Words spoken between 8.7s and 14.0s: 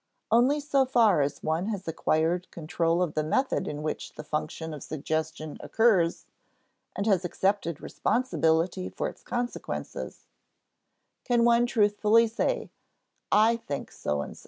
for its consequences, can one truthfully say, "I think